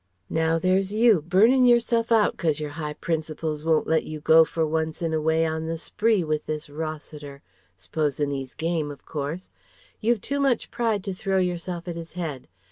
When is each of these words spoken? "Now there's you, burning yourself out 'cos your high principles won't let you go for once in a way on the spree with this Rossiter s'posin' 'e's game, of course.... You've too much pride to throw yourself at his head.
"Now 0.31 0.57
there's 0.57 0.91
you, 0.91 1.21
burning 1.21 1.63
yourself 1.63 2.11
out 2.11 2.35
'cos 2.35 2.59
your 2.59 2.71
high 2.71 2.93
principles 2.93 3.63
won't 3.63 3.85
let 3.85 4.03
you 4.03 4.19
go 4.19 4.43
for 4.43 4.65
once 4.65 5.03
in 5.03 5.13
a 5.13 5.21
way 5.21 5.45
on 5.45 5.67
the 5.67 5.77
spree 5.77 6.23
with 6.23 6.47
this 6.47 6.71
Rossiter 6.71 7.43
s'posin' 7.77 8.31
'e's 8.31 8.55
game, 8.55 8.89
of 8.89 9.05
course.... 9.05 9.51
You've 9.99 10.21
too 10.21 10.39
much 10.39 10.71
pride 10.71 11.03
to 11.03 11.13
throw 11.13 11.37
yourself 11.37 11.87
at 11.87 11.95
his 11.97 12.13
head. 12.13 12.47